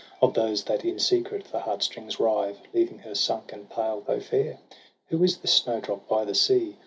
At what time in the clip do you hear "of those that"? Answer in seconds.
0.19-0.83